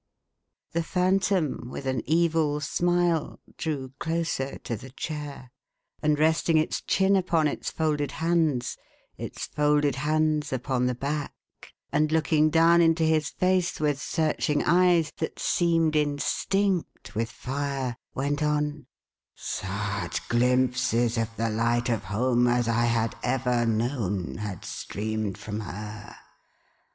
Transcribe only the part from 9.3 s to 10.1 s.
folded